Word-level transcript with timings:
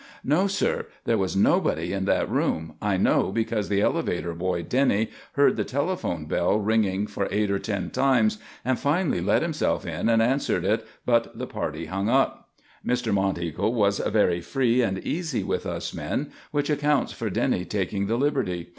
"No, 0.23 0.47
sir. 0.47 0.87
There 1.05 1.19
was 1.19 1.35
nobody 1.35 1.93
in 1.93 2.05
that 2.05 2.27
room. 2.27 2.73
I 2.81 2.97
know 2.97 3.31
because 3.31 3.69
the 3.69 3.81
elevator 3.81 4.33
boy, 4.33 4.63
Denny, 4.63 5.11
heard 5.33 5.57
the 5.57 5.63
telephone 5.63 6.25
bell 6.25 6.57
ringing 6.57 7.05
for 7.05 7.27
eight 7.29 7.51
or 7.51 7.59
ten 7.59 7.91
times, 7.91 8.39
and 8.65 8.79
finally 8.79 9.21
let 9.21 9.43
himself 9.43 9.85
in 9.85 10.09
and 10.09 10.19
answered 10.19 10.65
it, 10.65 10.83
but 11.05 11.37
the 11.37 11.45
party 11.45 11.85
hung 11.85 12.09
up. 12.09 12.49
Mr. 12.83 13.13
Monteagle 13.13 13.75
was 13.75 13.99
very 13.99 14.41
free 14.41 14.81
and 14.81 14.97
easy 15.05 15.43
with 15.43 15.67
us 15.67 15.93
men, 15.93 16.31
which 16.49 16.71
accounts 16.71 17.13
for 17.13 17.29
Denny 17.29 17.63
taking 17.63 18.07
the 18.07 18.17
liberty. 18.17 18.69